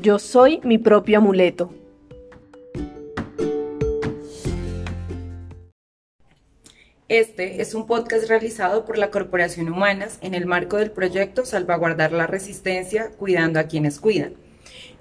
Yo 0.00 0.18
soy 0.18 0.60
mi 0.64 0.78
propio 0.78 1.18
amuleto. 1.18 1.74
Este 7.08 7.60
es 7.60 7.74
un 7.74 7.86
podcast 7.86 8.26
realizado 8.26 8.86
por 8.86 8.96
la 8.96 9.10
Corporación 9.10 9.68
Humanas 9.68 10.16
en 10.22 10.32
el 10.32 10.46
marco 10.46 10.78
del 10.78 10.90
proyecto 10.90 11.44
Salvaguardar 11.44 12.12
la 12.12 12.26
Resistencia, 12.26 13.10
cuidando 13.10 13.60
a 13.60 13.64
quienes 13.64 14.00
cuidan. 14.00 14.36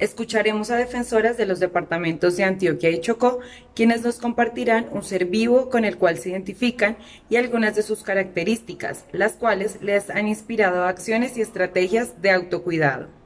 Escucharemos 0.00 0.72
a 0.72 0.76
defensoras 0.76 1.36
de 1.36 1.46
los 1.46 1.60
departamentos 1.60 2.36
de 2.36 2.42
Antioquia 2.42 2.90
y 2.90 3.00
Chocó, 3.00 3.38
quienes 3.76 4.02
nos 4.02 4.18
compartirán 4.18 4.88
un 4.90 5.04
ser 5.04 5.26
vivo 5.26 5.70
con 5.70 5.84
el 5.84 5.98
cual 5.98 6.18
se 6.18 6.30
identifican 6.30 6.96
y 7.28 7.36
algunas 7.36 7.76
de 7.76 7.82
sus 7.82 8.02
características, 8.02 9.04
las 9.12 9.34
cuales 9.34 9.80
les 9.82 10.10
han 10.10 10.26
inspirado 10.26 10.82
acciones 10.82 11.36
y 11.36 11.42
estrategias 11.42 12.20
de 12.20 12.32
autocuidado. 12.32 13.19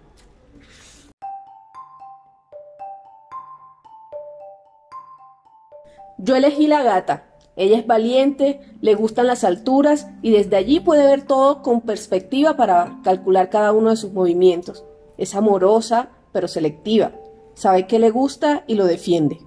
Yo 6.24 6.37
elegí 6.37 6.69
la 6.69 6.83
gata. 6.83 7.24
Ella 7.55 7.77
es 7.77 7.87
valiente, 7.87 8.59
le 8.80 8.95
gustan 8.95 9.27
las 9.27 9.45
alturas 9.45 10.09
y 10.23 10.30
desde 10.30 10.56
allí 10.56 10.80
puede 10.80 11.06
ver 11.06 11.27
todo 11.27 11.60
con 11.60 11.82
perspectiva 11.82 12.56
para 12.56 12.98
calcular 13.05 13.51
cada 13.51 13.73
uno 13.73 13.91
de 13.91 13.96
sus 13.96 14.15
movimientos. 14.15 14.87
Es 15.18 15.34
amorosa, 15.34 16.09
pero 16.32 16.48
selectiva. 16.48 17.12
Sabe 17.52 17.87
qué 17.87 17.98
le 17.98 18.09
gusta 18.09 18.65
y 18.66 18.74
lo 18.77 18.87
defiende. 18.87 19.38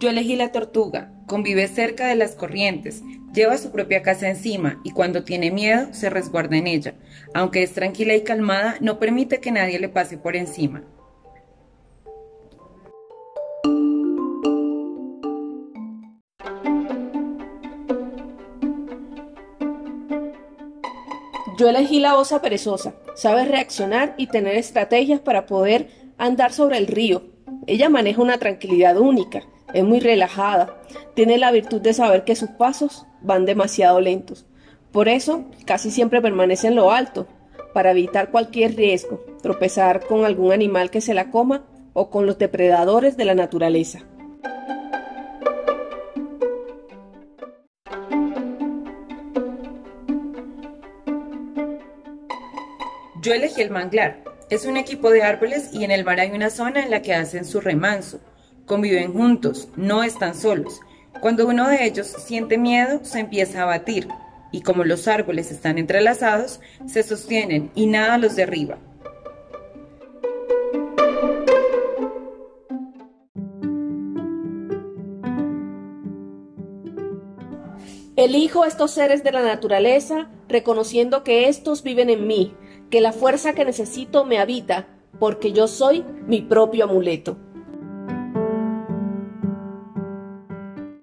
Yo 0.00 0.10
elegí 0.10 0.34
la 0.34 0.50
tortuga, 0.50 1.15
convive 1.26 1.68
cerca 1.68 2.06
de 2.06 2.14
las 2.14 2.34
corrientes, 2.34 3.02
lleva 3.34 3.58
su 3.58 3.70
propia 3.70 4.02
casa 4.02 4.28
encima 4.28 4.80
y 4.84 4.92
cuando 4.92 5.24
tiene 5.24 5.50
miedo 5.50 5.88
se 5.92 6.10
resguarda 6.10 6.56
en 6.56 6.66
ella. 6.66 6.94
Aunque 7.34 7.62
es 7.62 7.72
tranquila 7.72 8.14
y 8.14 8.22
calmada, 8.22 8.76
no 8.80 8.98
permite 8.98 9.40
que 9.40 9.52
nadie 9.52 9.78
le 9.78 9.88
pase 9.88 10.16
por 10.16 10.36
encima. 10.36 10.82
Yo 21.58 21.70
elegí 21.70 22.00
la 22.00 22.16
osa 22.16 22.42
perezosa. 22.42 22.94
Sabe 23.14 23.46
reaccionar 23.46 24.14
y 24.18 24.26
tener 24.26 24.56
estrategias 24.56 25.20
para 25.20 25.46
poder 25.46 25.88
andar 26.18 26.52
sobre 26.52 26.76
el 26.76 26.86
río. 26.86 27.30
Ella 27.66 27.88
maneja 27.88 28.20
una 28.20 28.36
tranquilidad 28.36 28.98
única 28.98 29.42
es 29.72 29.84
muy 29.84 30.00
relajada, 30.00 30.76
tiene 31.14 31.38
la 31.38 31.50
virtud 31.50 31.80
de 31.80 31.92
saber 31.92 32.24
que 32.24 32.36
sus 32.36 32.50
pasos 32.50 33.06
van 33.20 33.44
demasiado 33.44 34.00
lentos. 34.00 34.46
Por 34.92 35.08
eso, 35.08 35.44
casi 35.64 35.90
siempre 35.90 36.22
permanece 36.22 36.68
en 36.68 36.76
lo 36.76 36.90
alto, 36.92 37.26
para 37.74 37.90
evitar 37.90 38.30
cualquier 38.30 38.74
riesgo, 38.76 39.22
tropezar 39.42 40.06
con 40.06 40.24
algún 40.24 40.52
animal 40.52 40.90
que 40.90 41.00
se 41.00 41.14
la 41.14 41.30
coma 41.30 41.66
o 41.92 42.10
con 42.10 42.26
los 42.26 42.38
depredadores 42.38 43.16
de 43.16 43.24
la 43.24 43.34
naturaleza. 43.34 44.00
Yo 53.20 53.34
elegí 53.34 53.60
el 53.60 53.70
manglar. 53.70 54.22
Es 54.50 54.66
un 54.66 54.76
equipo 54.76 55.10
de 55.10 55.24
árboles 55.24 55.70
y 55.72 55.82
en 55.82 55.90
el 55.90 56.04
mar 56.04 56.20
hay 56.20 56.30
una 56.30 56.48
zona 56.48 56.84
en 56.84 56.92
la 56.92 57.02
que 57.02 57.12
hacen 57.12 57.44
su 57.44 57.60
remanso 57.60 58.20
conviven 58.66 59.12
juntos, 59.12 59.68
no 59.76 60.02
están 60.02 60.34
solos. 60.34 60.80
Cuando 61.20 61.46
uno 61.46 61.68
de 61.68 61.86
ellos 61.86 62.06
siente 62.06 62.58
miedo, 62.58 63.00
se 63.02 63.20
empieza 63.20 63.62
a 63.62 63.66
batir, 63.66 64.08
y 64.52 64.60
como 64.60 64.84
los 64.84 65.08
árboles 65.08 65.50
están 65.50 65.78
entrelazados, 65.78 66.60
se 66.86 67.02
sostienen 67.02 67.70
y 67.74 67.86
nada 67.86 68.18
los 68.18 68.36
derriba. 68.36 68.78
Elijo 78.16 78.64
estos 78.64 78.92
seres 78.92 79.22
de 79.22 79.30
la 79.30 79.42
naturaleza, 79.42 80.30
reconociendo 80.48 81.22
que 81.22 81.48
estos 81.48 81.82
viven 81.82 82.08
en 82.08 82.26
mí, 82.26 82.54
que 82.90 83.00
la 83.02 83.12
fuerza 83.12 83.52
que 83.52 83.64
necesito 83.64 84.24
me 84.24 84.38
habita, 84.38 84.88
porque 85.18 85.52
yo 85.52 85.68
soy 85.68 86.04
mi 86.26 86.40
propio 86.40 86.84
amuleto. 86.84 87.36